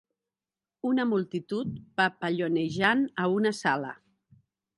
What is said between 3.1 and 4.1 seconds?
a una sala